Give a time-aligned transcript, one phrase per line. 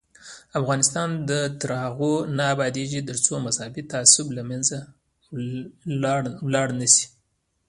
[0.59, 1.09] افغانستان
[1.61, 4.77] تر هغو نه ابادیږي، ترڅو مذهبي تعصب له منځه
[6.53, 7.05] لاړ نشي.